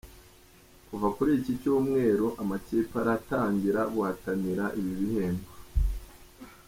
[0.87, 5.49] Kuva kuri iki cyumweru amakipe aratangira guhatanira ibi bihembo.